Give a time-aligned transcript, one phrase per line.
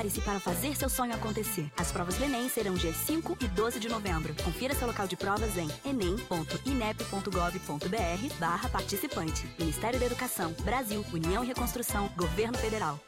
[0.00, 1.70] Prepare-se para fazer seu sonho acontecer.
[1.76, 4.34] As provas do Enem serão dias 5 e 12 de novembro.
[4.42, 9.46] Confira seu local de provas em enem.inep.gov.br barra participante.
[9.58, 12.98] Ministério da Educação, Brasil, União e Reconstrução, Governo Federal.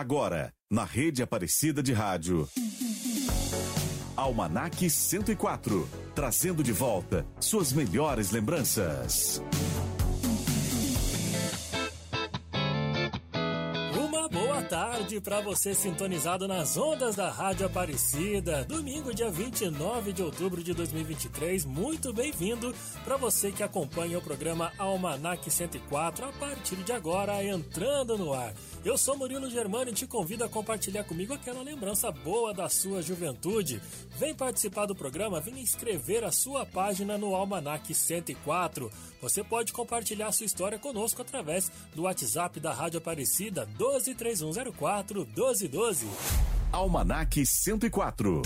[0.00, 2.48] Agora, na rede Aparecida de Rádio.
[4.16, 9.42] Almanac 104, trazendo de volta suas melhores lembranças.
[15.10, 18.64] Tarde para você sintonizado nas ondas da Rádio Aparecida.
[18.64, 21.64] Domingo, dia 29 de outubro de 2023.
[21.64, 22.72] Muito bem-vindo
[23.02, 28.54] para você que acompanha o programa Almanac 104 a partir de agora entrando no ar.
[28.84, 33.02] Eu sou Murilo Germano e te convido a compartilhar comigo aquela lembrança boa da sua
[33.02, 33.82] juventude.
[34.16, 38.90] Vem participar do programa, vem escrever a sua página no Almanac 104.
[39.20, 46.06] Você pode compartilhar sua história conosco através do WhatsApp da Rádio Aparecida 123104 1212.
[46.72, 48.42] Almanac 104.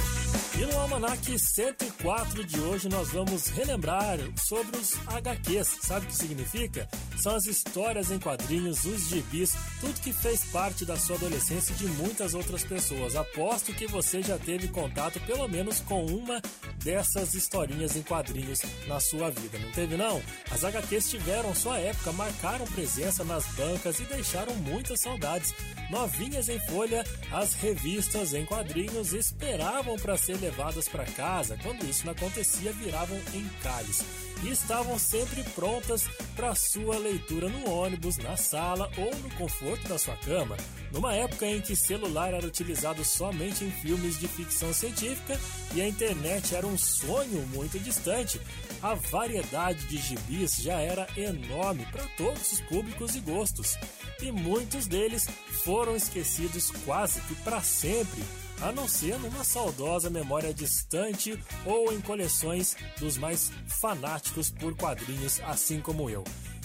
[0.56, 5.78] E no Almanac 104 de hoje nós vamos relembrar sobre os HQs.
[5.83, 6.89] Sabe o que significa?
[7.19, 11.77] São as histórias em quadrinhos, os gibis, tudo que fez parte da sua adolescência e
[11.77, 13.17] de muitas outras pessoas.
[13.17, 16.41] Aposto que você já teve contato pelo menos com uma
[16.83, 20.22] dessas historinhas em quadrinhos na sua vida, não teve não?
[20.50, 25.52] As HQs tiveram sua época, marcaram presença nas bancas e deixaram muitas saudades.
[25.91, 32.07] Novinhas em folha, as revistas em quadrinhos esperavam para ser levadas para casa, quando isso
[32.07, 34.05] não acontecia, viravam encalhes
[34.45, 39.98] e estavam sempre prontas para sua leitura no ônibus, na sala ou no conforto da
[39.98, 40.57] sua cama.
[40.92, 45.39] Numa época em que celular era utilizado somente em filmes de ficção científica
[45.75, 48.41] e a internet era um sonho muito distante,
[48.84, 53.78] a variedade de gibis já era enorme para todos os públicos e gostos,
[54.20, 55.27] e muitos deles
[55.64, 58.22] foram esquecidos quase que para sempre
[58.61, 65.40] a não ser numa saudosa memória distante ou em coleções dos mais fanáticos por quadrinhos,
[65.46, 66.22] assim como eu.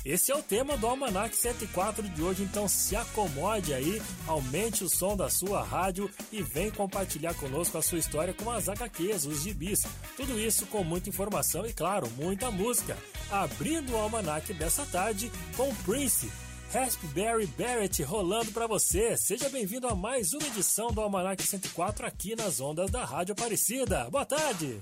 [0.09, 4.90] Esse é o tema do Almanac 104 de hoje, então se acomode aí, aumente o
[4.90, 9.44] som da sua rádio e vem compartilhar conosco a sua história com as HQs, os
[9.44, 9.86] gibis.
[10.18, 12.98] Tudo isso com muita informação e, claro, muita música.
[13.30, 16.31] Abrindo o Almanac dessa tarde com Prince
[16.74, 19.16] Raspberry Barrett rolando para você.
[19.16, 24.09] Seja bem-vindo a mais uma edição do Almanac 104 aqui nas ondas da Rádio Aparecida.
[24.09, 24.81] Boa tarde!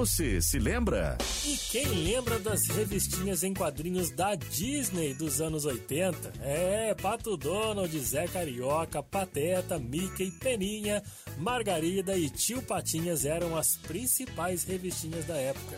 [0.00, 1.18] Você se lembra?
[1.44, 6.32] E quem lembra das revistinhas em quadrinhos da Disney dos anos 80?
[6.40, 11.02] É, Pato Donald, Zé Carioca, Pateta, Mickey, Peninha,
[11.36, 15.76] Margarida e Tio Patinhas eram as principais revistinhas da época.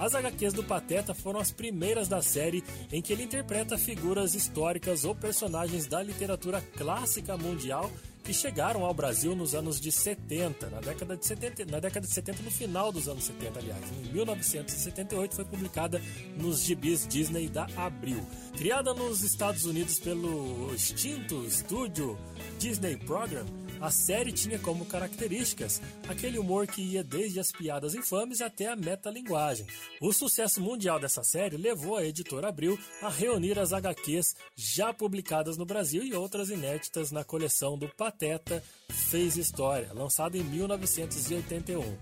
[0.00, 5.04] As HQs do Pateta foram as primeiras da série em que ele interpreta figuras históricas
[5.04, 7.88] ou personagens da literatura clássica mundial
[8.22, 12.12] que chegaram ao Brasil nos anos de 70, na década de 70, na década de
[12.12, 13.80] 70, no final dos anos 70, aliás.
[14.04, 16.00] Em 1978 foi publicada
[16.36, 18.24] nos gibis Disney da Abril.
[18.56, 22.18] Criada nos Estados Unidos pelo extinto estúdio
[22.58, 23.44] Disney Program,
[23.80, 28.76] a série tinha como características aquele humor que ia desde as piadas infames até a
[28.76, 29.66] metalinguagem.
[30.00, 35.56] O sucesso mundial dessa série levou a editora Abril a reunir as HQs já publicadas
[35.56, 41.96] no Brasil e outras inéditas na coleção do Pateta Fez História, lançada em 1981.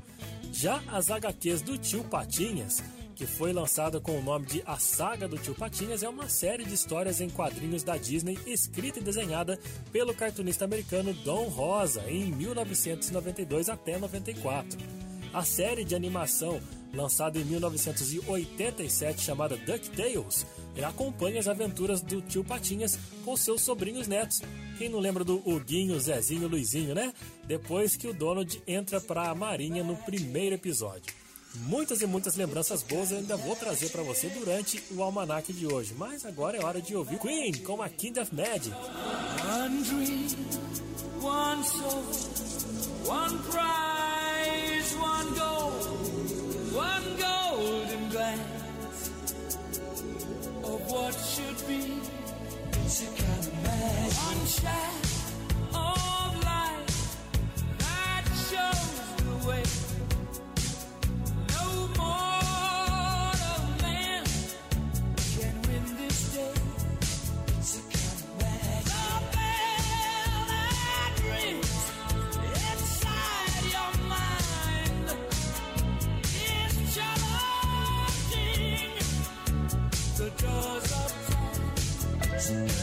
[0.52, 2.82] Já as HQs do Tio Patinhas
[3.18, 6.64] que foi lançada com o nome de A Saga do Tio Patinhas, é uma série
[6.64, 9.58] de histórias em quadrinhos da Disney escrita e desenhada
[9.90, 14.78] pelo cartunista americano Don Rosa em 1992 até 94.
[15.34, 16.60] A série de animação
[16.94, 20.46] lançada em 1987 chamada DuckTales,
[20.86, 24.40] acompanha as aventuras do tio Patinhas com seus sobrinhos netos.
[24.78, 27.12] Quem não lembra do Huguinho, Zezinho, Luizinho, né?
[27.46, 31.12] Depois que o Donald entra para a marinha no primeiro episódio.
[31.66, 35.66] Muitas e muitas lembranças boas eu ainda vou trazer para você durante o almanac de
[35.66, 35.94] hoje.
[35.96, 38.74] Mas agora é hora de ouvir Queen com a Kind of Magic.
[39.46, 40.28] One dream,
[41.20, 42.04] one soul,
[43.06, 45.72] one prize, one goal,
[46.72, 49.10] one golden glance
[50.64, 52.00] of what should be.
[52.84, 54.18] It's a kind of magic.
[54.26, 55.08] One shot.
[59.58, 59.77] magic,
[82.48, 82.77] Podcast.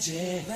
[0.00, 0.48] Magic,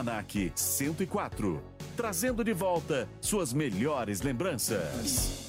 [0.00, 1.62] Almanac 104,
[1.94, 5.39] trazendo de volta suas melhores lembranças.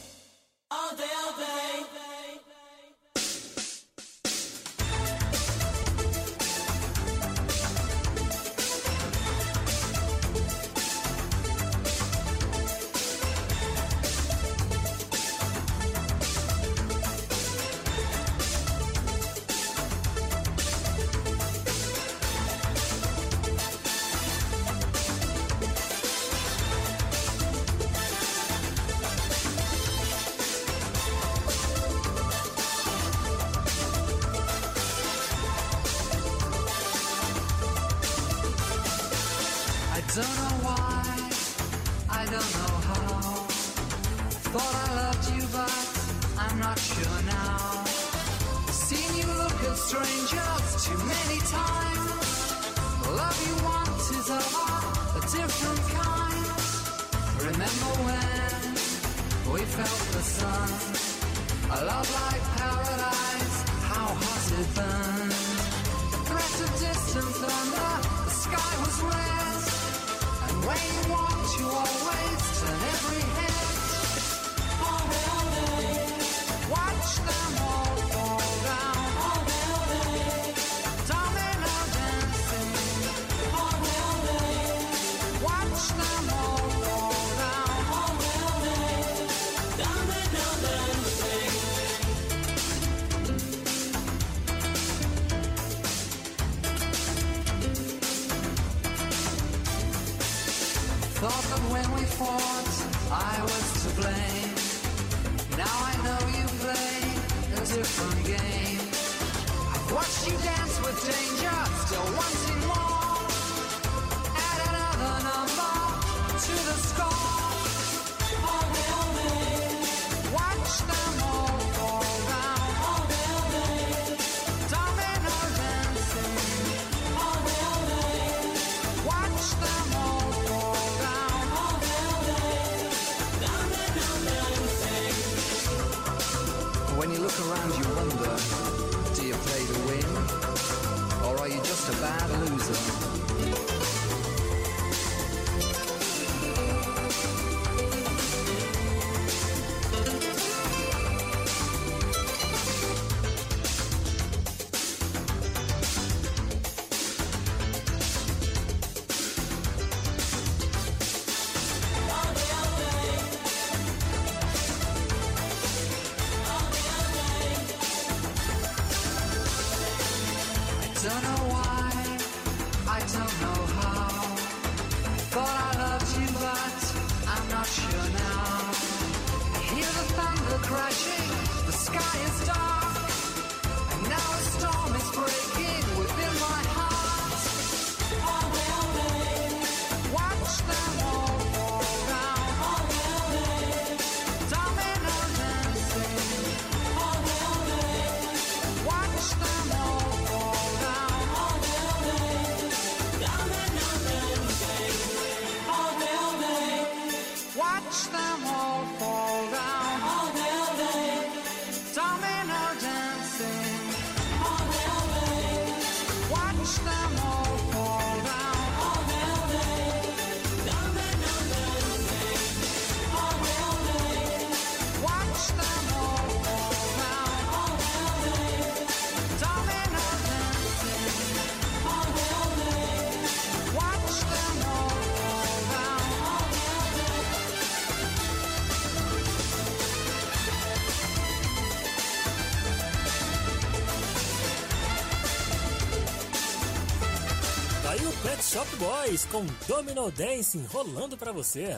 [248.52, 251.78] Shop Boys com Domino Dancing rolando para você.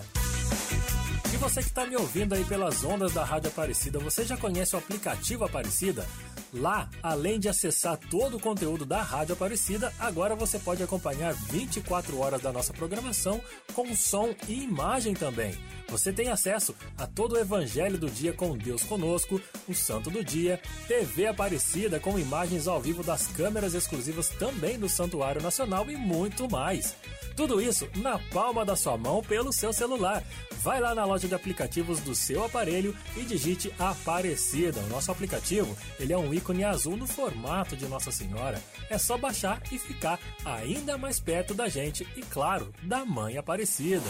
[1.31, 4.75] E você que está me ouvindo aí pelas ondas da Rádio Aparecida, você já conhece
[4.75, 6.03] o aplicativo Aparecida?
[6.51, 12.17] Lá, além de acessar todo o conteúdo da Rádio Aparecida, agora você pode acompanhar 24
[12.17, 13.39] horas da nossa programação
[13.75, 15.55] com som e imagem também.
[15.89, 16.73] Você tem acesso
[17.15, 22.17] todo o Evangelho do Dia com Deus Conosco, o Santo do Dia, TV Aparecida com
[22.17, 26.95] imagens ao vivo das câmeras exclusivas também do Santuário Nacional e muito mais.
[27.35, 30.23] Tudo isso na palma da sua mão pelo seu celular.
[30.61, 34.79] Vai lá na loja de aplicativos do seu aparelho e digite Aparecida.
[34.81, 38.61] O nosso aplicativo ele é um ícone azul no formato de Nossa Senhora.
[38.89, 44.05] É só baixar e ficar ainda mais perto da gente e, claro, da Mãe Aparecida.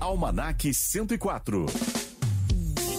[0.00, 1.93] Almanac 104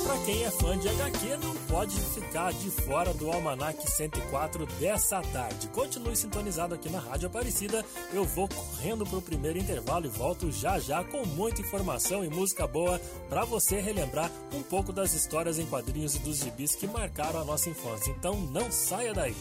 [0.06, 5.20] para quem é fã de HQ, não pode ficar de fora do Almanac 104 dessa
[5.22, 5.68] tarde.
[5.70, 7.84] Continue sintonizado aqui na Rádio Aparecida.
[8.13, 12.30] Eu vou correndo para o primeiro intervalo e volto já já com muita informação e
[12.30, 16.86] música boa para você relembrar um pouco das histórias em quadrinhos e dos gibis que
[16.86, 18.12] marcaram a nossa infância.
[18.12, 19.36] Então não saia daí.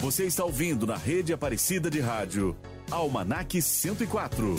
[0.00, 2.56] Você está ouvindo na Rede Aparecida de Rádio
[2.90, 4.56] Almanac 104.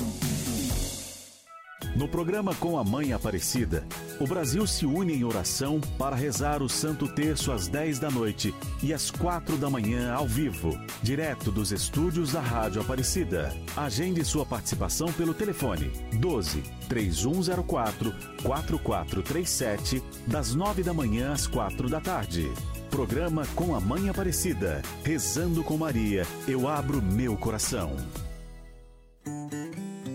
[1.96, 3.86] No programa Com a Mãe Aparecida,
[4.20, 8.54] o Brasil se une em oração para rezar o Santo Terço às 10 da noite
[8.82, 13.54] e às 4 da manhã ao vivo, direto dos estúdios da Rádio Aparecida.
[13.78, 22.02] Agende sua participação pelo telefone 12 3104 4437, das 9 da manhã às 4 da
[22.02, 22.52] tarde.
[22.90, 27.96] Programa Com a Mãe Aparecida, rezando com Maria, eu abro meu coração.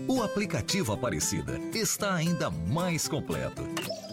[0.09, 3.61] O aplicativo Aparecida está ainda mais completo.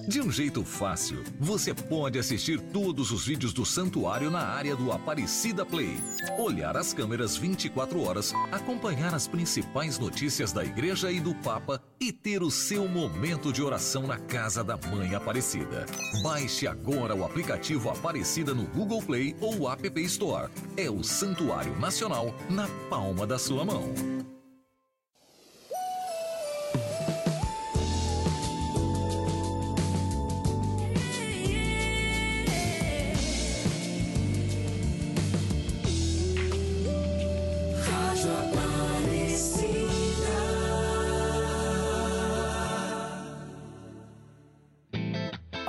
[0.07, 4.93] De um jeito fácil, você pode assistir todos os vídeos do santuário na área do
[4.93, 5.97] Aparecida Play,
[6.39, 12.13] olhar as câmeras 24 horas, acompanhar as principais notícias da igreja e do Papa e
[12.13, 15.87] ter o seu momento de oração na casa da Mãe Aparecida.
[16.23, 20.53] Baixe agora o aplicativo Aparecida no Google Play ou App Store.
[20.77, 24.36] É o Santuário Nacional na palma da sua mão.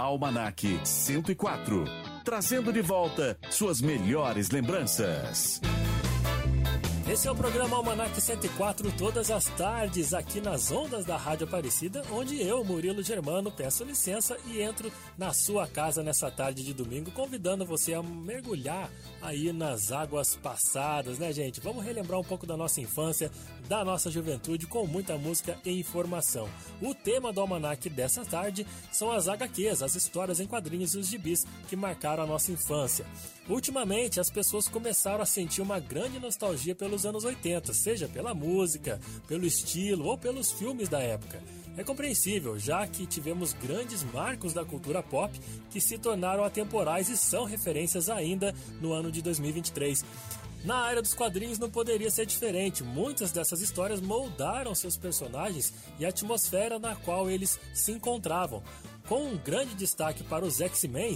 [0.07, 1.83] Almanac 104,
[2.23, 5.59] trazendo de volta suas melhores lembranças.
[7.09, 12.03] Esse é o programa Almanac 104, todas as tardes, aqui nas ondas da Rádio Aparecida,
[12.11, 17.09] onde eu, Murilo Germano, peço licença e entro na sua casa nessa tarde de domingo,
[17.11, 18.91] convidando você a mergulhar
[19.21, 21.61] aí nas águas passadas, né, gente?
[21.61, 23.31] Vamos relembrar um pouco da nossa infância,
[23.69, 26.49] da nossa juventude, com muita música e informação.
[26.81, 31.07] O tema do Almanac dessa tarde são as HQs, as histórias em quadrinhos e os
[31.07, 33.05] gibis que marcaram a nossa infância.
[33.49, 38.99] Ultimamente, as pessoas começaram a sentir uma grande nostalgia pelos anos 80, seja pela música,
[39.25, 41.41] pelo estilo ou pelos filmes da época.
[41.77, 47.15] É compreensível, já que tivemos grandes marcos da cultura pop que se tornaram atemporais e
[47.15, 50.03] são referências ainda no ano de 2023.
[50.65, 52.83] Na área dos quadrinhos não poderia ser diferente.
[52.83, 58.61] Muitas dessas histórias moldaram seus personagens e a atmosfera na qual eles se encontravam.
[59.07, 61.15] Com um grande destaque para os X-Men,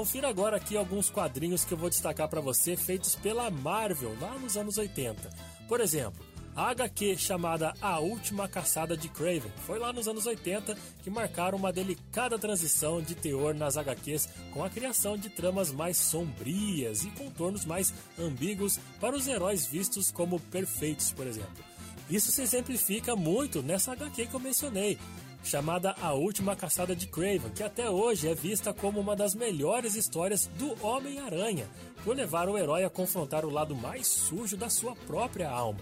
[0.00, 4.30] Confira agora aqui alguns quadrinhos que eu vou destacar para você feitos pela Marvel lá
[4.38, 5.28] nos anos 80.
[5.68, 6.24] Por exemplo,
[6.56, 11.58] a HQ chamada A Última Caçada de Craven foi lá nos anos 80 que marcaram
[11.58, 17.10] uma delicada transição de teor nas HQs com a criação de tramas mais sombrias e
[17.10, 21.62] contornos mais ambíguos para os heróis vistos como perfeitos, por exemplo.
[22.08, 24.98] Isso se exemplifica muito nessa HQ que eu mencionei,
[25.42, 29.94] chamada A Última Caçada de Craven, que até hoje é vista como uma das melhores
[29.94, 31.68] histórias do Homem-Aranha,
[32.04, 35.80] por levar o herói a confrontar o lado mais sujo da sua própria alma.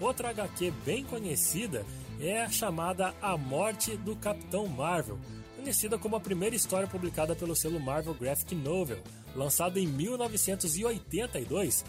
[0.00, 1.84] Outra HQ bem conhecida
[2.20, 5.18] é a chamada A Morte do Capitão Marvel,
[5.56, 8.98] conhecida como a primeira história publicada pelo selo Marvel Graphic Novel,
[9.34, 11.84] lançada em 1982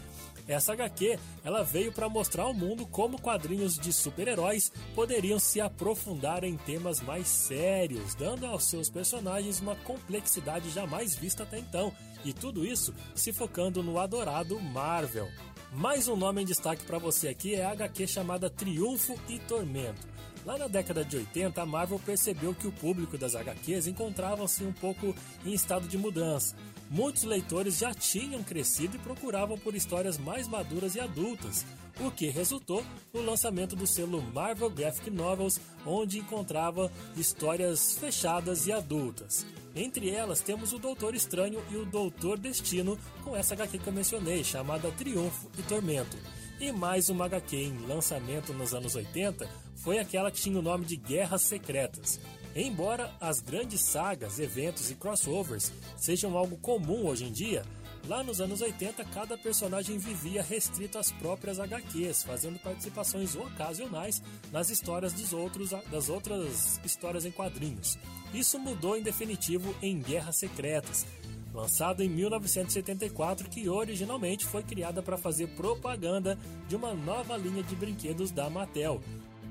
[0.48, 6.44] essa HQ ela veio para mostrar ao mundo como quadrinhos de super-heróis poderiam se aprofundar
[6.44, 11.92] em temas mais sérios, dando aos seus personagens uma complexidade jamais vista até então,
[12.24, 15.28] e tudo isso se focando no adorado Marvel.
[15.72, 20.16] Mais um nome em destaque para você aqui é a HQ chamada Triunfo e Tormento.
[20.46, 24.72] Lá na década de 80, a Marvel percebeu que o público das HQs encontrava-se um
[24.72, 25.12] pouco
[25.44, 26.54] em estado de mudança.
[26.90, 31.64] Muitos leitores já tinham crescido e procuravam por histórias mais maduras e adultas.
[31.98, 38.72] o que resultou no lançamento do selo Marvel Graphic Novels, onde encontrava histórias fechadas e
[38.72, 39.46] adultas.
[39.74, 43.92] Entre elas temos o Doutor Estranho e o Doutor Destino, com essa HQ que eu
[43.94, 46.18] mencionei, chamada Triunfo e Tormento.
[46.60, 50.84] E mais uma HQ em lançamento nos anos 80 foi aquela que tinha o nome
[50.84, 52.18] de Guerras Secretas.
[52.58, 57.62] Embora as grandes sagas, eventos e crossovers sejam algo comum hoje em dia,
[58.08, 64.70] Lá nos anos 80, cada personagem vivia restrito às próprias HQs, fazendo participações ocasionais nas
[64.70, 67.98] histórias dos outros, das outras histórias em quadrinhos.
[68.32, 71.04] Isso mudou em definitivo em Guerras Secretas,
[71.52, 76.38] lançado em 1974, que originalmente foi criada para fazer propaganda
[76.68, 79.00] de uma nova linha de brinquedos da Mattel,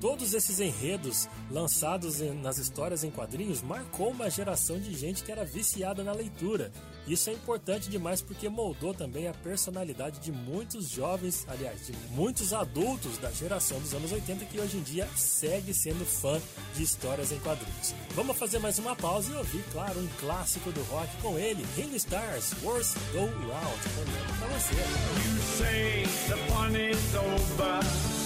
[0.00, 5.44] Todos esses enredos lançados nas histórias em quadrinhos marcou uma geração de gente que era
[5.44, 6.70] viciada na leitura.
[7.06, 12.52] Isso é importante demais porque moldou também a personalidade de muitos jovens, aliás, de muitos
[12.52, 16.40] adultos da geração dos anos 80 que hoje em dia segue sendo fã
[16.74, 17.94] de histórias em quadrinhos.
[18.14, 21.94] Vamos fazer mais uma pausa e ouvir, claro, um clássico do rock com ele, Ring
[21.94, 23.78] Stars, Worst Go Round,
[24.38, 24.74] pra você.
[24.74, 28.25] You say the fun is over,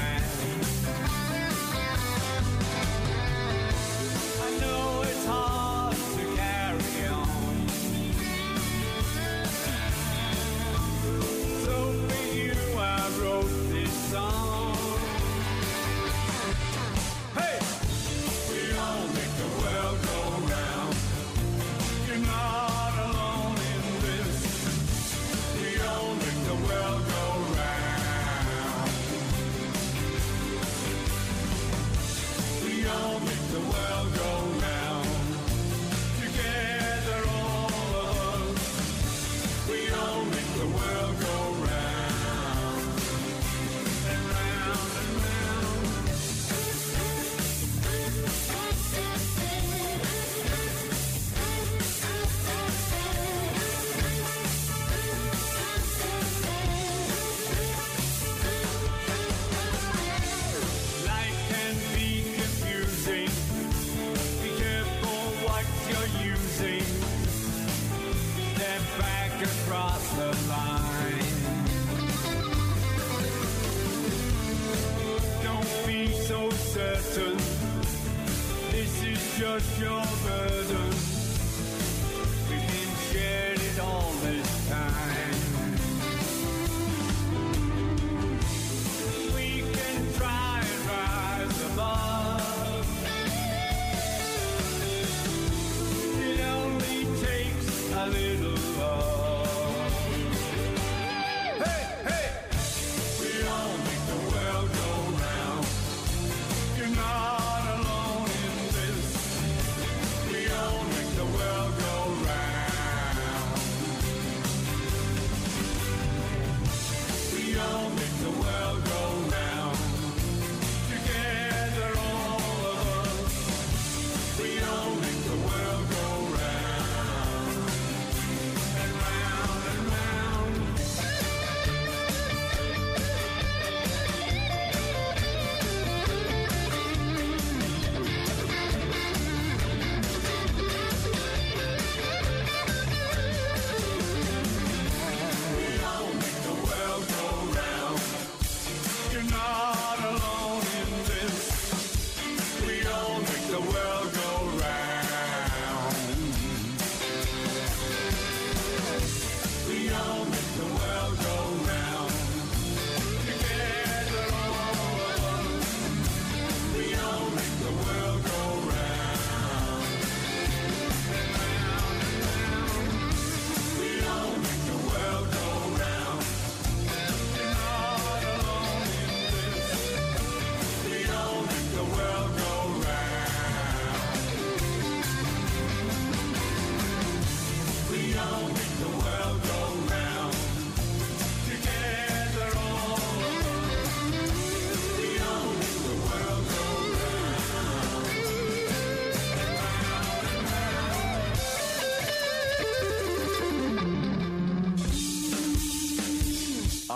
[79.61, 81.00] is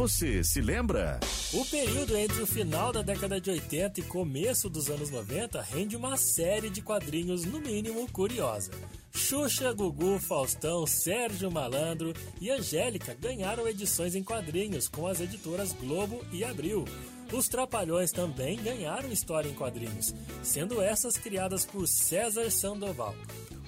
[0.00, 1.20] Você se lembra?
[1.52, 5.94] O período entre o final da década de 80 e começo dos anos 90 rende
[5.94, 8.70] uma série de quadrinhos, no mínimo, curiosa.
[9.12, 16.24] Xuxa, Gugu, Faustão, Sérgio Malandro e Angélica ganharam edições em quadrinhos com as editoras Globo
[16.32, 16.86] e Abril.
[17.30, 23.14] Os Trapalhões também ganharam história em quadrinhos, sendo essas criadas por César Sandoval.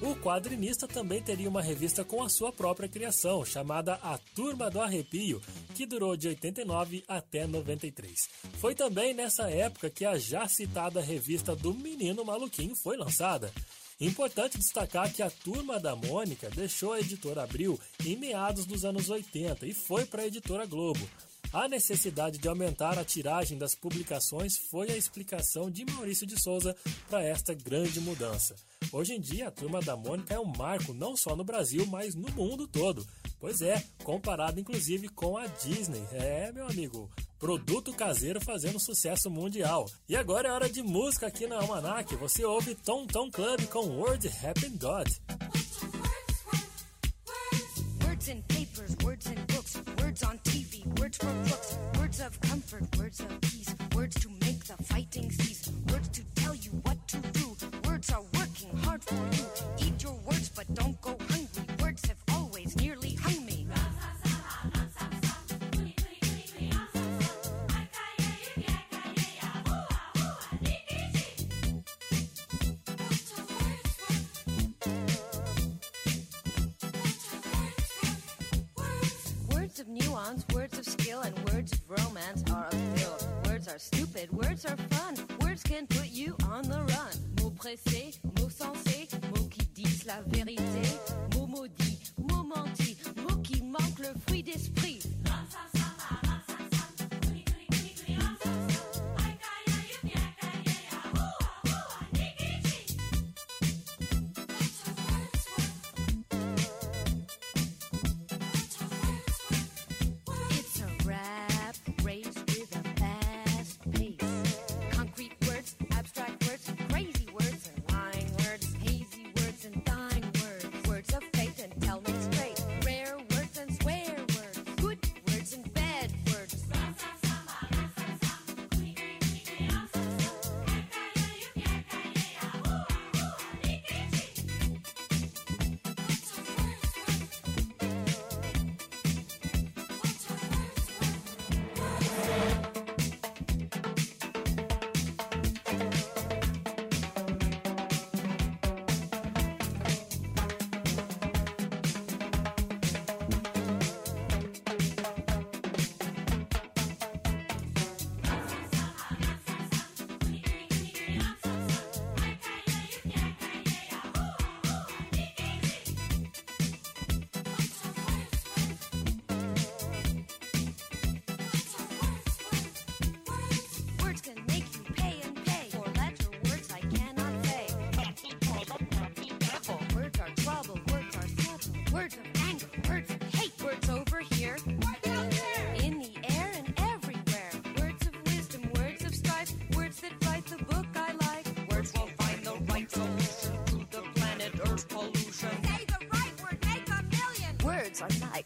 [0.02, 4.80] O quadrinista também teria uma revista com a sua própria criação, chamada A Turma do
[4.80, 5.40] Arrepio,
[5.72, 8.14] que durou de 89 até 93.
[8.58, 13.52] Foi também nessa época que a já citada revista do Menino Maluquinho foi lançada.
[14.00, 19.08] Importante destacar que a Turma da Mônica deixou a editora Abril em meados dos anos
[19.08, 21.08] 80 e foi para a editora Globo.
[21.52, 26.74] A necessidade de aumentar a tiragem das publicações foi a explicação de Maurício de Souza
[27.08, 28.56] para esta grande mudança.
[28.90, 32.14] Hoje em dia, a turma da Mônica é um marco não só no Brasil, mas
[32.14, 33.06] no mundo todo.
[33.38, 36.02] Pois é, comparado inclusive com a Disney.
[36.12, 39.84] É, meu amigo, produto caseiro fazendo sucesso mundial.
[40.08, 42.14] E agora é hora de música aqui na Almanac.
[42.16, 45.08] Você ouve Tom Tom Club com Word Happy God.
[48.04, 52.84] Words in papers, words in books, words on TV, words for books, words of comfort,
[52.96, 57.16] words of peace, words to make the fighting cease, words to tell you what to
[57.32, 58.41] do, words are words.
[58.64, 59.64] working hard for it.
[59.78, 61.16] Eat your words, but don't go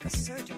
[0.07, 0.56] a surgeon.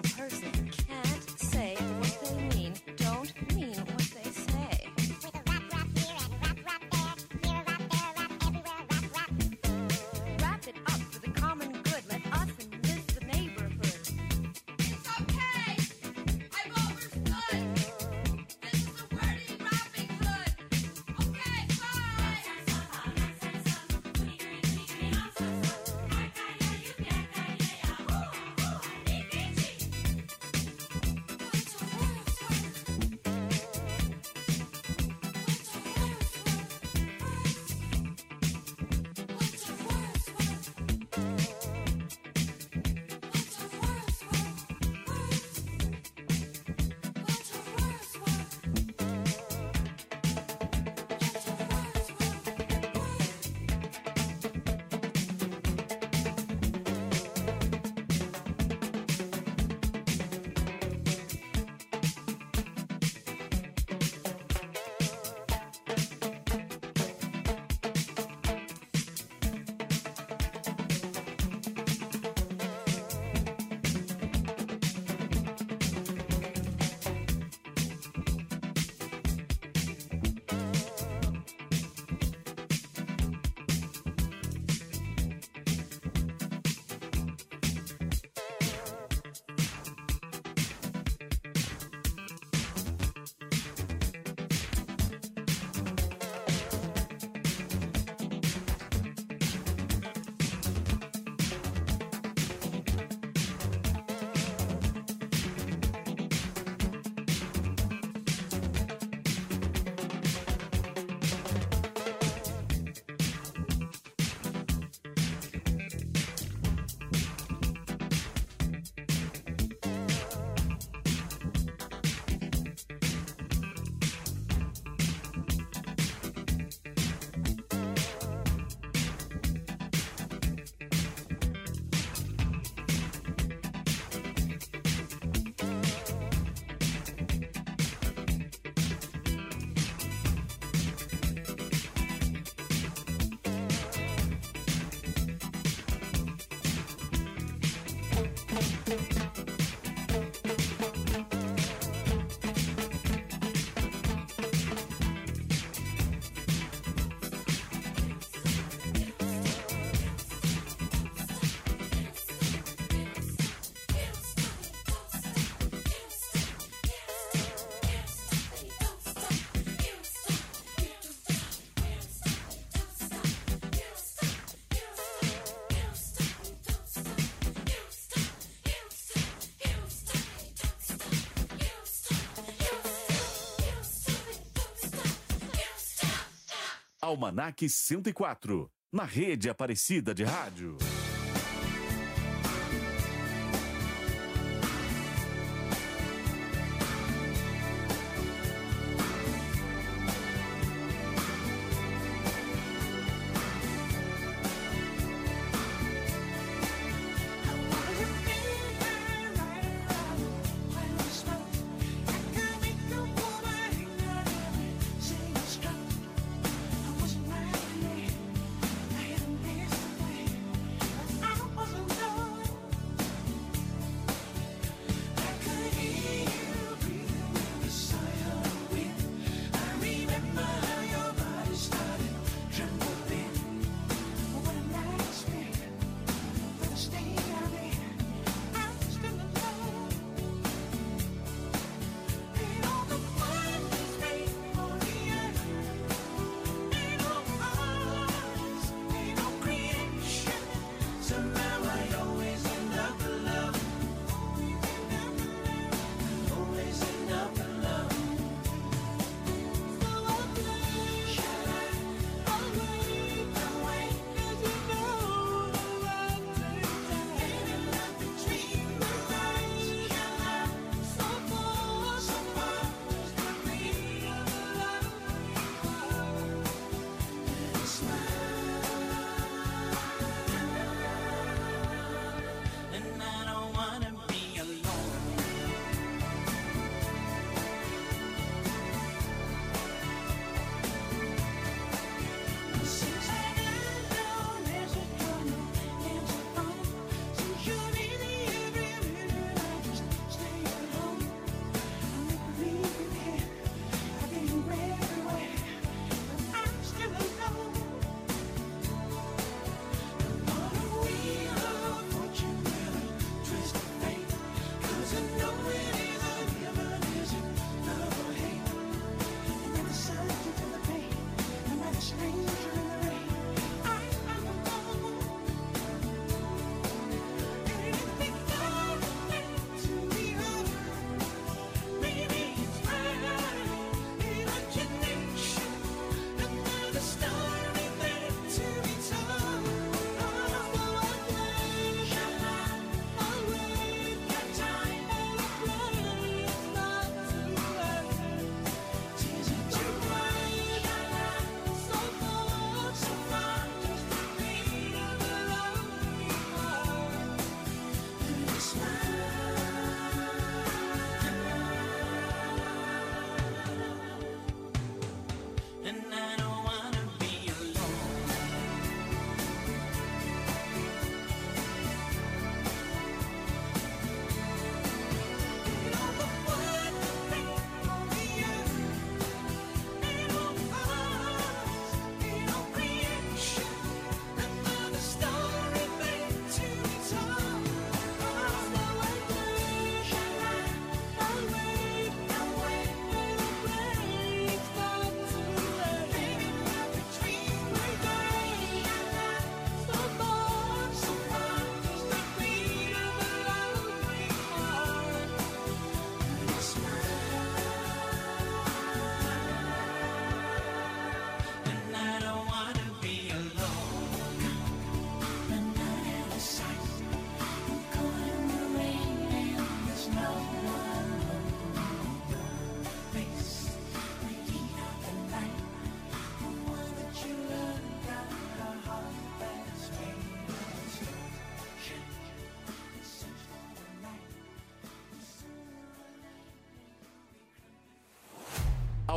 [187.09, 190.77] Almanac 104, na rede Aparecida de Rádio.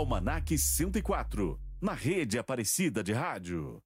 [0.03, 3.81] Almanac 104, na rede Aparecida de Rádio.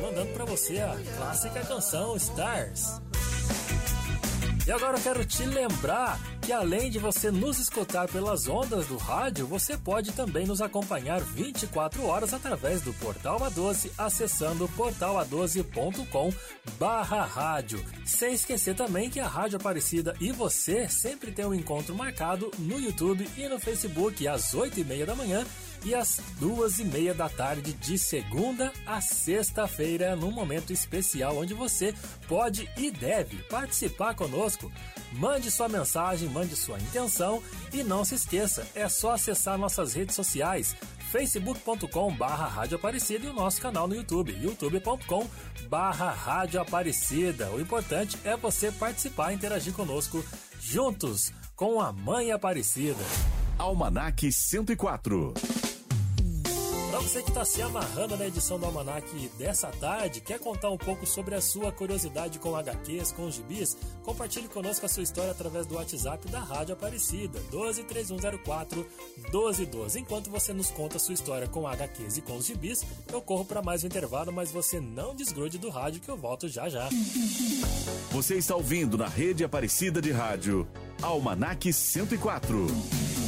[0.00, 3.00] Mandando pra você a clássica canção Stars.
[4.66, 8.96] E agora eu quero te lembrar que além de você nos escutar pelas ondas do
[8.96, 16.32] rádio, você pode também nos acompanhar 24 horas através do Portal A12, acessando portala12.com
[16.78, 17.84] barra rádio.
[18.16, 22.80] Sem esquecer também que a Rádio Aparecida e você sempre tem um encontro marcado no
[22.80, 25.44] YouTube e no Facebook às 8 e meia da manhã
[25.84, 31.52] e às duas e meia da tarde de segunda a sexta-feira, num momento especial onde
[31.52, 31.94] você
[32.26, 34.72] pode e deve participar conosco.
[35.12, 40.14] Mande sua mensagem, mande sua intenção e não se esqueça, é só acessar nossas redes
[40.14, 40.74] sociais
[41.10, 45.26] facebook.com barra Rádio Aparecida e o nosso canal no YouTube, youtube.com
[45.68, 47.50] barra Rádio Aparecida.
[47.50, 50.24] O importante é você participar e interagir conosco
[50.60, 53.04] juntos com a Mãe Aparecida.
[53.58, 55.65] Almanac 104.
[56.96, 60.78] Para você que está se amarrando na edição do Almanac dessa tarde, quer contar um
[60.78, 63.76] pouco sobre a sua curiosidade com HQs, com gibis?
[64.02, 68.86] Compartilhe conosco a sua história através do WhatsApp da Rádio Aparecida, 123104
[69.30, 70.00] 1212.
[70.00, 72.82] Enquanto você nos conta a sua história com HQs e com os gibis,
[73.12, 76.48] eu corro para mais um intervalo, mas você não desgrude do rádio que eu volto
[76.48, 76.88] já já.
[78.10, 80.66] Você está ouvindo na rede Aparecida de Rádio.
[81.02, 83.25] Almanac 104.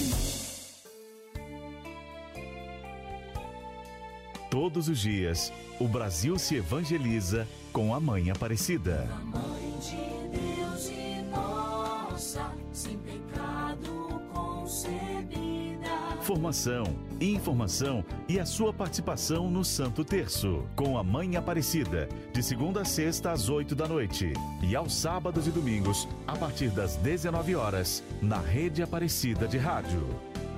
[4.51, 9.07] Todos os dias, o Brasil se evangeliza com a Mãe Aparecida.
[9.25, 15.89] Mãe de Deus e nossa, sem pecado concebida.
[16.23, 16.85] Formação,
[17.21, 22.85] informação e a sua participação no Santo Terço, com a Mãe Aparecida, de segunda a
[22.87, 24.33] sexta às 8 da noite
[24.63, 30.09] e aos sábados e domingos, a partir das 19 horas, na Rede Aparecida de Rádio.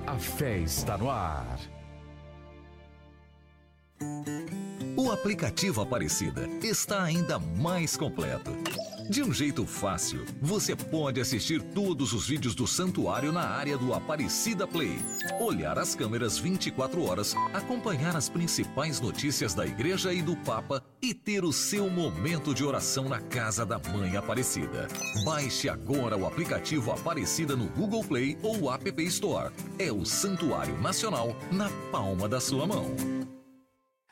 [0.07, 1.59] A fé está no ar.
[5.01, 8.51] O aplicativo Aparecida está ainda mais completo.
[9.09, 13.95] De um jeito fácil, você pode assistir todos os vídeos do santuário na área do
[13.95, 14.99] Aparecida Play,
[15.41, 21.15] olhar as câmeras 24 horas, acompanhar as principais notícias da igreja e do Papa e
[21.15, 24.87] ter o seu momento de oração na casa da Mãe Aparecida.
[25.25, 29.51] Baixe agora o aplicativo Aparecida no Google Play ou App Store.
[29.79, 32.95] É o Santuário Nacional na palma da sua mão.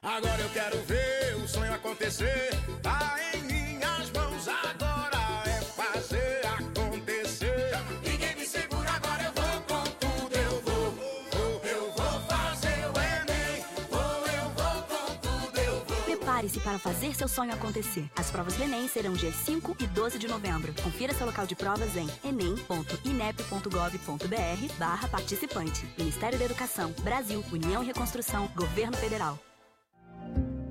[0.02, 2.50] Agora eu quero ver o sonho acontecer.
[2.82, 7.72] Tá em minhas mãos agora é fazer acontecer.
[8.04, 10.92] Ninguém me segura agora, eu vou com tudo, eu vou.
[10.92, 13.64] vou eu vou fazer o Enem.
[13.90, 16.00] Vou, eu vou com tudo, eu vou.
[16.04, 18.08] Prepare-se para fazer seu sonho acontecer.
[18.14, 20.72] As provas do Enem serão dia 5 e 12 de novembro.
[20.80, 25.88] Confira seu local de provas em enem.inep.gov.br barra participante.
[25.98, 29.36] Ministério da Educação, Brasil, União e Reconstrução, Governo Federal.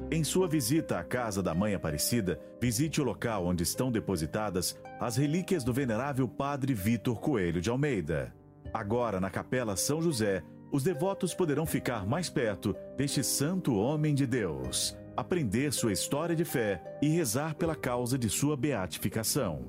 [0.09, 5.17] Em sua visita à casa da Mãe Aparecida, visite o local onde estão depositadas as
[5.17, 8.33] relíquias do venerável Padre Vitor Coelho de Almeida.
[8.73, 14.25] Agora, na Capela São José, os devotos poderão ficar mais perto deste santo homem de
[14.25, 19.65] Deus, aprender sua história de fé e rezar pela causa de sua beatificação.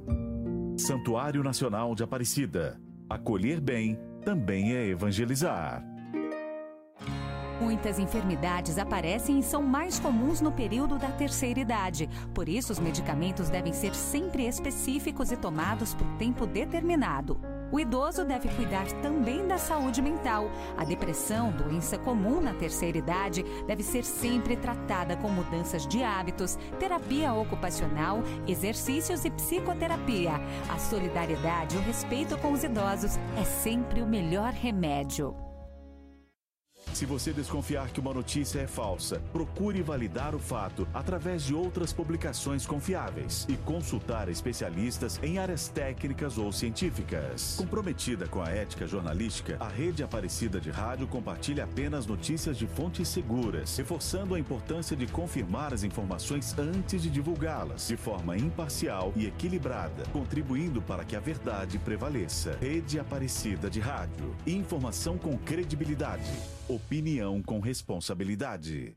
[0.79, 2.81] Santuário Nacional de Aparecida.
[3.11, 5.85] Acolher bem também é evangelizar.
[7.61, 12.09] Muitas enfermidades aparecem e são mais comuns no período da terceira idade.
[12.33, 17.41] Por isso, os medicamentos devem ser sempre específicos e tomados por tempo determinado.
[17.71, 20.51] O idoso deve cuidar também da saúde mental.
[20.77, 26.57] A depressão, doença comum na terceira idade, deve ser sempre tratada com mudanças de hábitos,
[26.79, 30.33] terapia ocupacional, exercícios e psicoterapia.
[30.71, 35.48] A solidariedade e o respeito com os idosos é sempre o melhor remédio.
[36.99, 41.93] Se você desconfiar que uma notícia é falsa, procure validar o fato através de outras
[41.93, 47.55] publicações confiáveis e consultar especialistas em áreas técnicas ou científicas.
[47.57, 53.07] Comprometida com a ética jornalística, a Rede Aparecida de Rádio compartilha apenas notícias de fontes
[53.07, 59.25] seguras, reforçando a importância de confirmar as informações antes de divulgá-las, de forma imparcial e
[59.25, 62.59] equilibrada, contribuindo para que a verdade prevaleça.
[62.61, 64.35] Rede Aparecida de Rádio.
[64.45, 66.58] Informação com credibilidade.
[66.69, 68.95] Opinião com responsabilidade.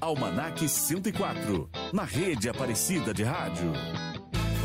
[0.00, 3.72] Almanac 104, na Rede Aparecida de Rádio.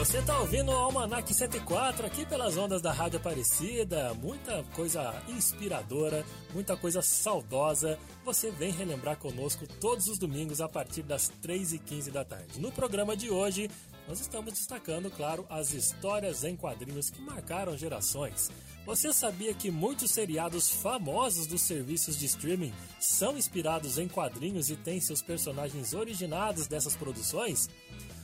[0.02, 4.16] Você tá ouvindo o Almanac 104 aqui pelas ondas da Rádio Aparecida.
[4.16, 6.26] Muita coisa inspiradora,
[6.56, 8.00] muita coisa saudosa.
[8.26, 12.60] Você vem relembrar conosco todos os domingos a partir das 3h15 da tarde.
[12.60, 13.70] No programa de hoje,
[14.08, 18.50] nós estamos destacando, claro, as histórias em quadrinhos que marcaram gerações.
[18.88, 24.76] Você sabia que muitos seriados famosos dos serviços de streaming são inspirados em quadrinhos e
[24.76, 27.70] têm seus personagens originados dessas produções?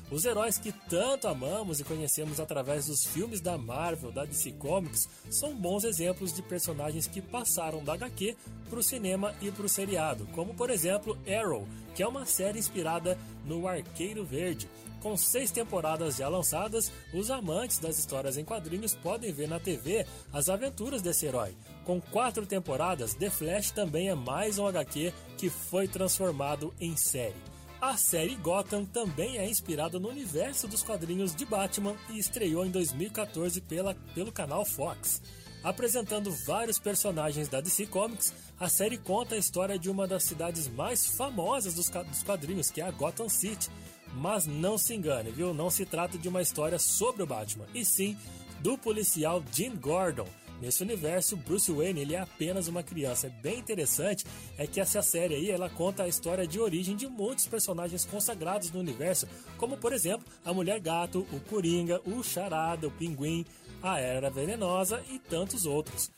[0.10, 5.10] Os heróis que tanto amamos e conhecemos através dos filmes da Marvel, da DC Comics,
[5.30, 8.38] são bons exemplos de personagens que passaram da HQ
[8.70, 12.58] para o cinema e para o seriado, como por exemplo Arrow, que é uma série
[12.58, 14.70] inspirada no Arqueiro Verde.
[15.02, 20.06] Com seis temporadas já lançadas, os amantes das histórias em quadrinhos podem ver na TV
[20.32, 21.54] as aventuras desse herói.
[21.84, 27.57] Com quatro temporadas, The Flash também é mais um HQ que foi transformado em série.
[27.80, 32.72] A série Gotham também é inspirada no universo dos quadrinhos de Batman e estreou em
[32.72, 35.22] 2014 pela, pelo canal Fox.
[35.64, 40.68] Apresentando vários personagens da DC Comics, a série conta a história de uma das cidades
[40.68, 43.70] mais famosas dos, dos quadrinhos, que é a Gotham City.
[44.16, 45.54] Mas não se engane, viu?
[45.54, 48.18] Não se trata de uma história sobre o Batman, e sim
[48.60, 50.28] do policial Jim Gordon.
[50.62, 53.28] Nesse universo, Bruce Wayne ele é apenas uma criança.
[53.28, 54.26] É bem interessante
[54.58, 58.72] é que essa série aí ela conta a história de origem de muitos personagens consagrados
[58.72, 59.28] no universo,
[59.58, 63.46] como por exemplo a Mulher Gato, o Coringa, o Charada, o Pinguim,
[63.82, 66.10] a Era Venenosa e tantos outros.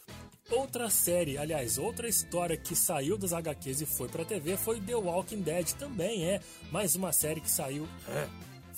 [0.51, 4.95] Outra série, aliás, outra história que saiu das HQs e foi pra TV foi The
[4.95, 5.73] Walking Dead.
[5.73, 7.87] Também é mais uma série que saiu.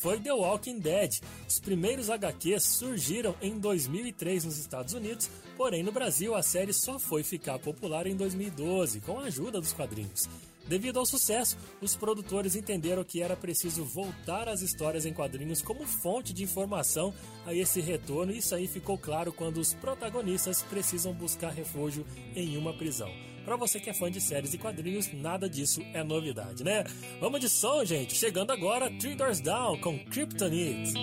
[0.02, 1.20] Foi The Walking Dead.
[1.48, 6.98] Os primeiros HQs surgiram em 2003 nos Estados Unidos, porém no Brasil a série só
[6.98, 10.28] foi ficar popular em 2012, com a ajuda dos quadrinhos.
[10.68, 15.86] Devido ao sucesso, os produtores entenderam que era preciso voltar às histórias em quadrinhos como
[15.86, 17.14] fonte de informação
[17.46, 22.04] a esse retorno, e isso aí ficou claro quando os protagonistas precisam buscar refúgio
[22.36, 23.31] em uma prisão.
[23.46, 26.84] Pra você que é fã de séries e quadrinhos, nada disso é novidade, né?
[27.20, 28.16] Vamos de som, gente!
[28.16, 30.94] Chegando agora, Three Doors Down com Kryptonite.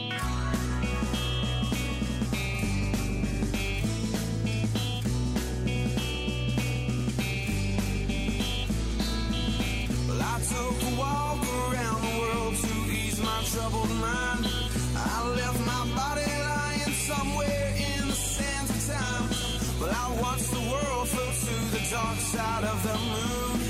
[22.19, 23.61] outside of the moon.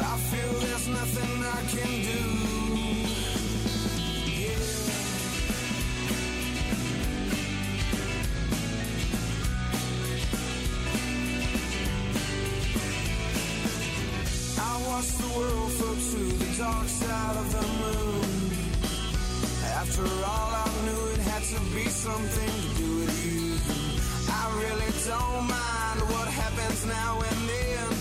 [0.00, 2.22] I feel there's nothing I can do.
[4.32, 4.62] Yeah.
[14.58, 18.24] I watched the world flow to the dark side of the moon.
[19.80, 23.42] After all, I knew it had to be something to do with you.
[24.32, 27.93] I really don't mind wonder what happens now and then.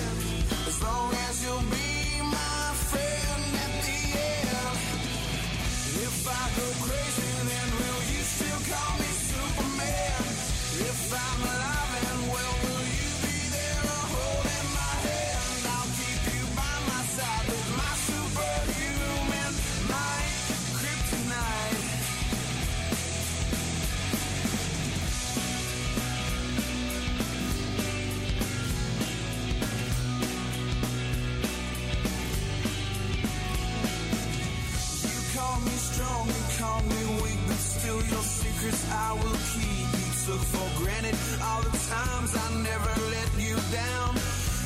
[38.64, 39.88] secrets I will keep.
[40.00, 44.16] You took for granted all the times I never let you down.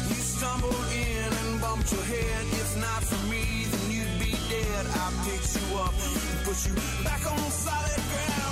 [0.09, 2.45] You stumbled in and bumped your head.
[2.61, 4.85] If not for me, then you'd be dead.
[4.85, 6.73] I picked you up and put you
[7.03, 8.46] back on solid ground.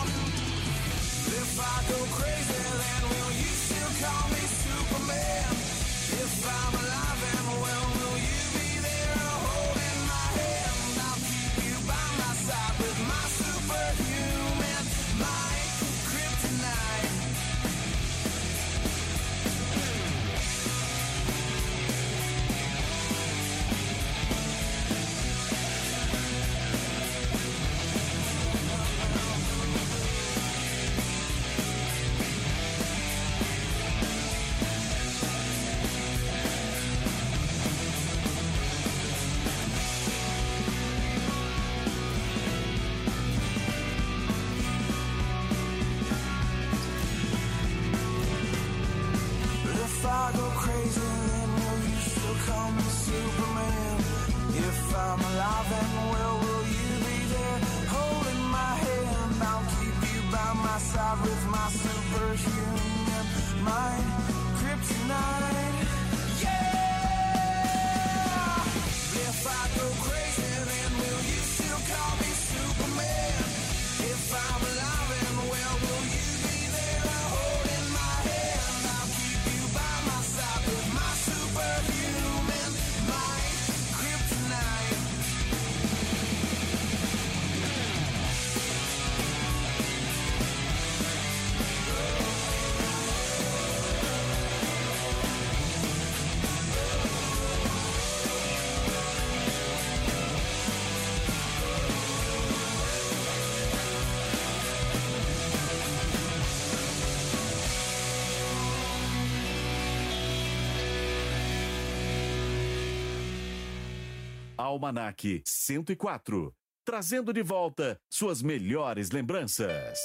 [114.76, 116.54] Almanac 104,
[116.84, 119.98] trazendo de volta suas melhores lembranças.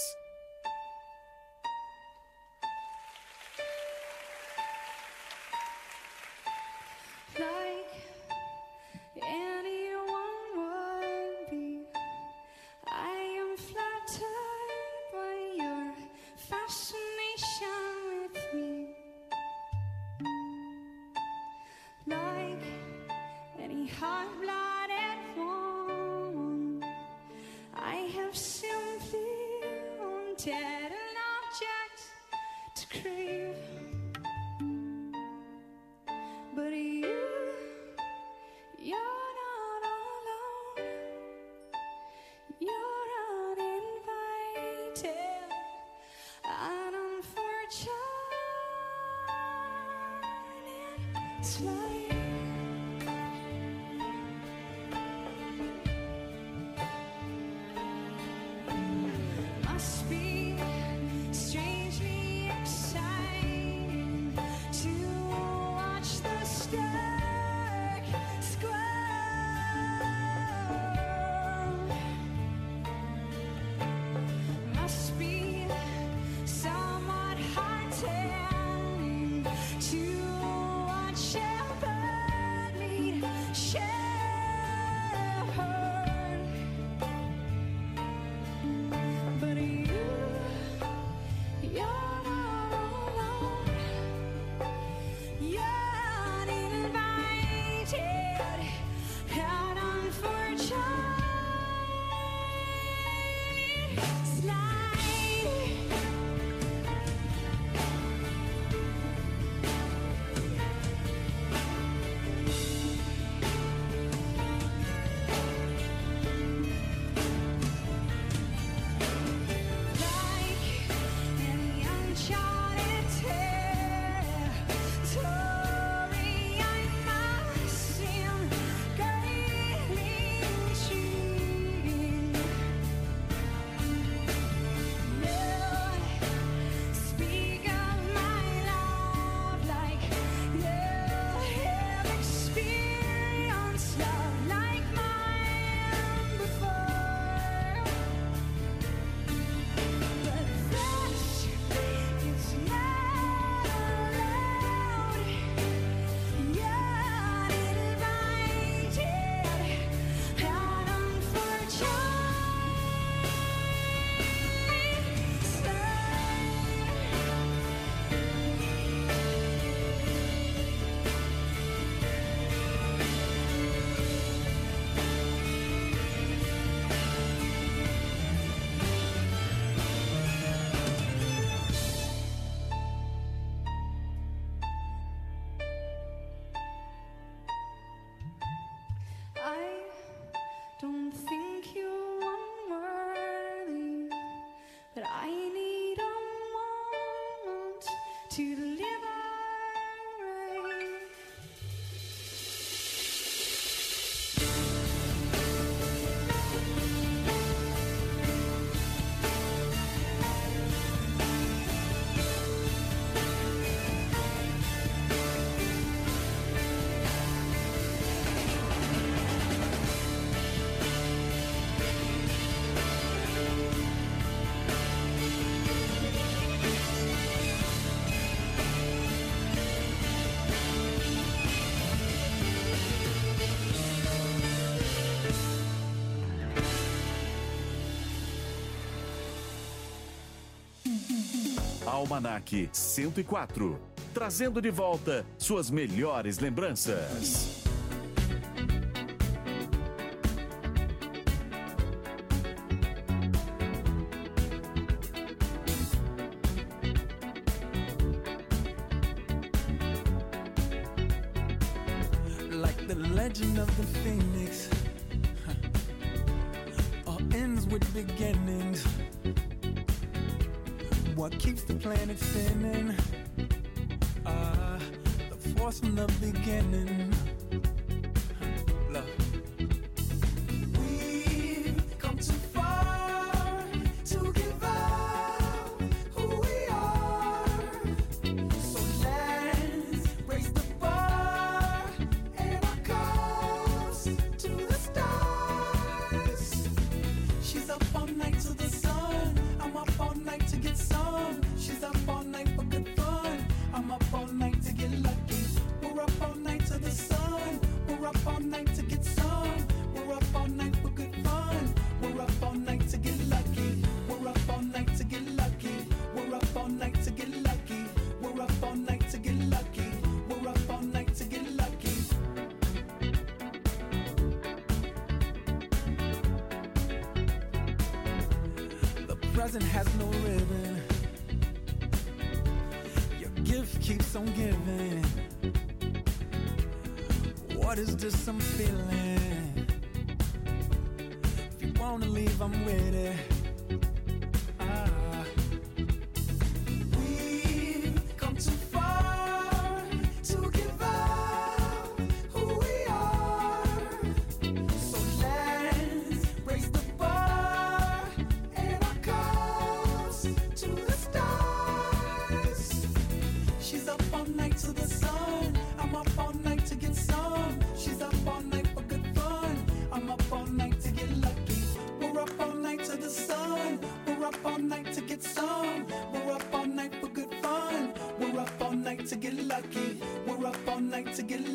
[242.00, 243.78] Almanac 104,
[244.14, 247.59] trazendo de volta suas melhores lembranças.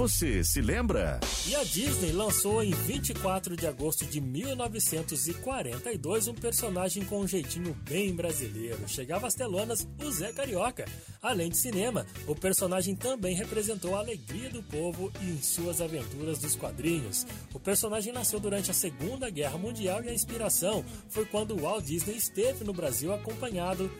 [0.00, 1.20] Você se lembra?
[1.46, 7.76] E a Disney lançou em 24 de agosto de 1942 um personagem com um jeitinho
[7.86, 8.78] bem brasileiro.
[8.88, 10.86] Chegava às telonas o Zé Carioca.
[11.20, 16.56] Além de cinema, o personagem também representou a alegria do povo em suas aventuras dos
[16.56, 17.26] quadrinhos.
[17.52, 22.16] O personagem nasceu durante a Segunda Guerra Mundial e a inspiração foi quando Walt Disney
[22.16, 23.92] esteve no Brasil acompanhado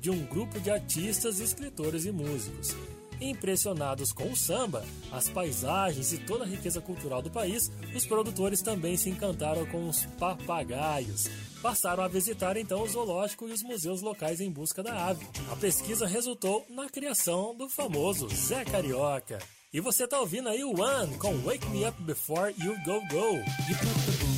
[0.00, 2.74] de um grupo de artistas, escritores e músicos.
[3.20, 8.60] Impressionados com o samba, as paisagens e toda a riqueza cultural do país, os produtores
[8.60, 11.28] também se encantaram com os papagaios.
[11.62, 15.26] Passaram a visitar então o zoológico e os museus locais em busca da ave.
[15.50, 19.38] A pesquisa resultou na criação do famoso Zé Carioca.
[19.72, 24.33] E você tá ouvindo aí o One com Wake Me Up Before You Go Go.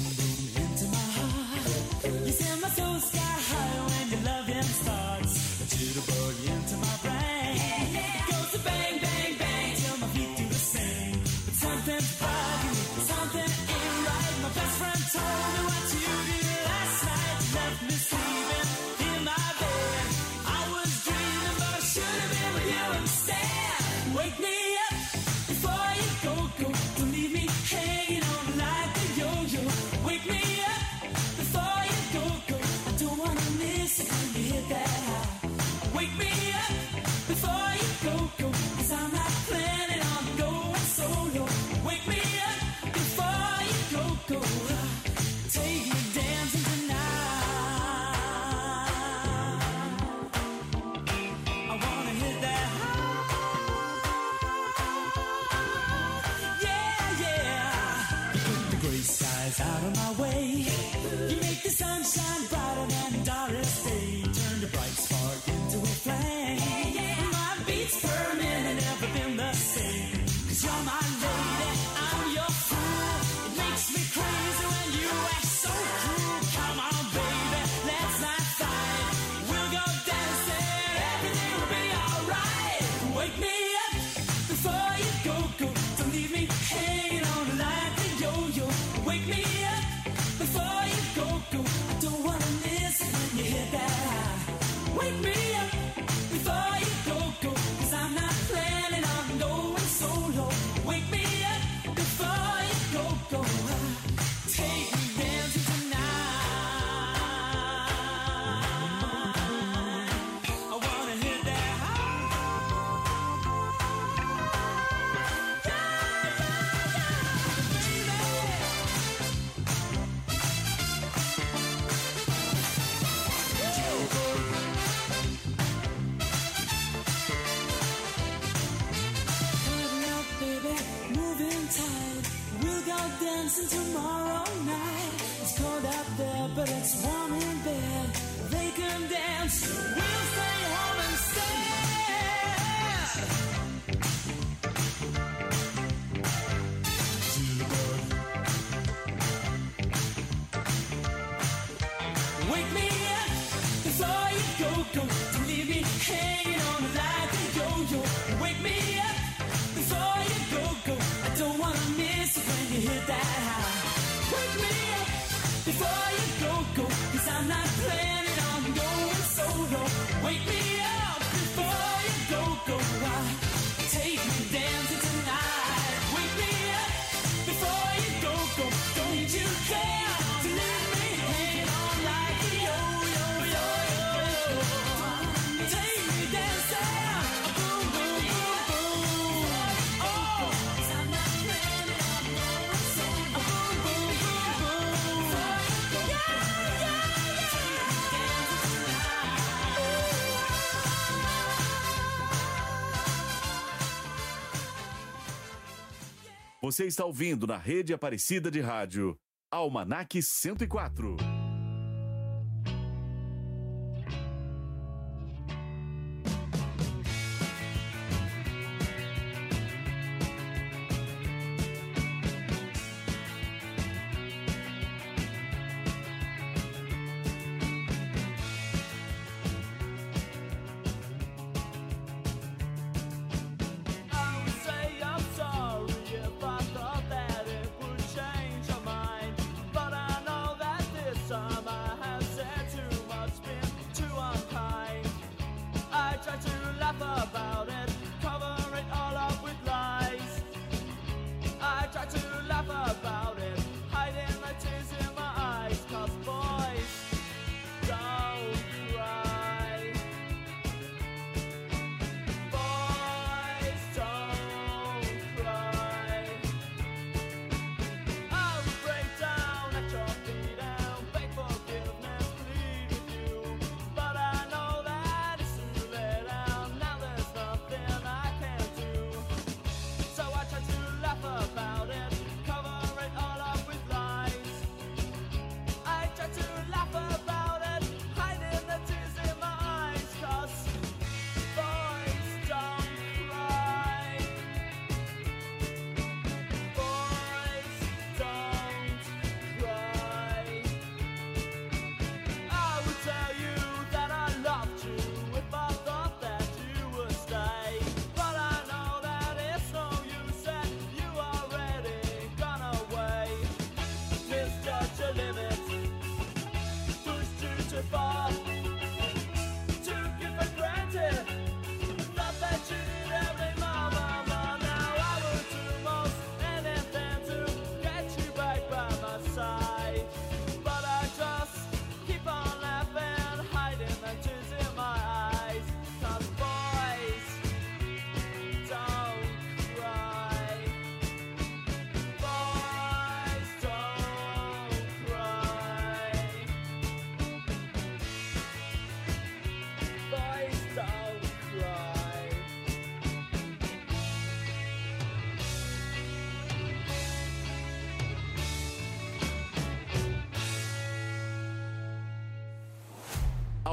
[206.67, 209.17] Você está ouvindo na rede Aparecida de Rádio,
[209.53, 211.36] Almanac 104.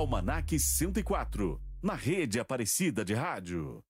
[0.03, 3.81] Almanac 104, na rede Aparecida de Rádio.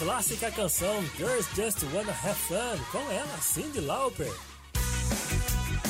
[0.00, 4.32] Clássica canção Girls Just Wanna Have Fun com ela, Cindy Lauper.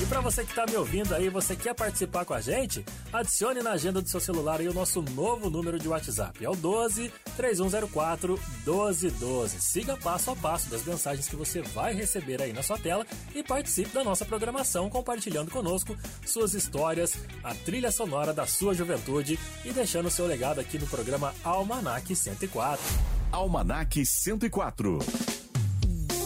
[0.02, 2.84] E para você que tá me ouvindo aí, você quer participar com a gente?
[3.12, 6.44] Adicione na agenda do seu celular aí o nosso novo número de WhatsApp.
[6.44, 8.34] É o 12 3104
[8.66, 9.60] 1212.
[9.60, 13.44] Siga passo a passo das mensagens que você vai receber aí na sua tela e
[13.44, 15.96] participe da nossa programação compartilhando conosco
[16.26, 21.32] suas histórias, a trilha sonora da sua juventude e deixando seu legado aqui no programa
[21.44, 23.19] Almanac 104.
[23.32, 24.98] Almanac 104.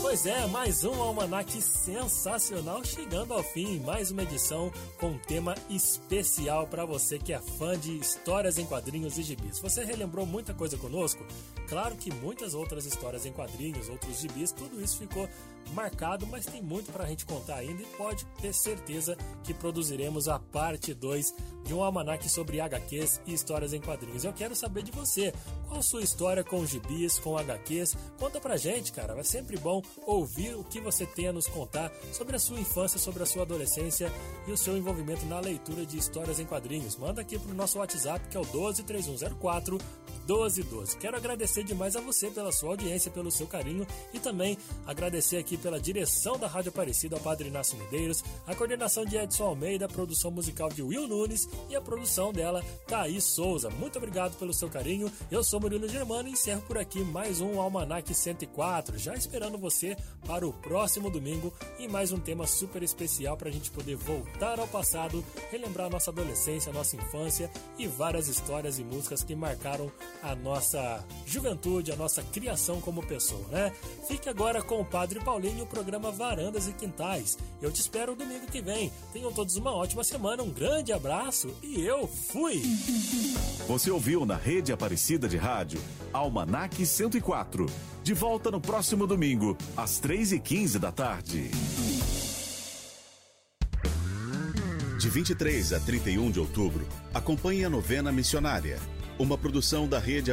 [0.01, 5.55] Pois é, mais um almanac sensacional chegando ao fim, mais uma edição com um tema
[5.69, 9.59] especial para você que é fã de histórias em quadrinhos e gibis.
[9.59, 11.27] Você relembrou muita coisa conosco?
[11.69, 15.29] Claro que muitas outras histórias em quadrinhos, outros gibis, tudo isso ficou
[15.73, 20.29] marcado, mas tem muito para a gente contar ainda e pode ter certeza que produziremos
[20.29, 21.35] a parte 2
[21.65, 24.25] de um almanac sobre HQs e histórias em quadrinhos.
[24.25, 25.33] Eu quero saber de você,
[25.67, 27.97] qual sua história com gibis, com HQs?
[28.19, 31.91] Conta pra gente, cara, é sempre bom ouvir o que você tem a nos contar
[32.13, 34.13] sobre a sua infância, sobre a sua adolescência
[34.47, 36.97] e o seu envolvimento na leitura de histórias em quadrinhos.
[36.97, 39.79] Manda aqui pro nosso WhatsApp que é o 12 3104
[40.27, 40.97] 1212.
[40.99, 45.54] Quero agradecer demais a você pela sua audiência, pelo seu carinho e também agradecer aqui
[45.57, 49.89] pela direção da Rádio Aparecida ao Padre Inácio Medeiros, a coordenação de Edson Almeida, a
[49.89, 53.71] produção musical de Will Nunes e a produção dela, Thaís Souza.
[53.71, 55.11] Muito obrigado pelo seu carinho.
[55.31, 59.97] Eu sou Murilo Germano e encerro por aqui mais um Almanac 104, já esperando você
[60.27, 64.59] para o próximo domingo e mais um tema super especial para a gente poder voltar
[64.59, 69.91] ao passado, relembrar nossa adolescência, nossa infância e várias histórias e músicas que marcaram
[70.23, 73.73] a nossa juventude, a nossa criação como pessoa, né?
[74.09, 77.37] Fique agora com o Padre Paulinho e o programa Varandas e Quintais.
[77.61, 78.91] Eu te espero domingo que vem.
[79.13, 82.63] Tenham todos uma ótima semana, um grande abraço e eu fui!
[83.69, 85.79] Você ouviu na Rede Aparecida de Rádio
[86.13, 87.67] Almanac 104.
[88.03, 91.51] De volta no próximo domingo, às 3h15 da tarde.
[94.99, 98.79] De 23 a 31 de outubro, acompanhe a novena missionária,
[99.19, 100.33] uma produção da Rede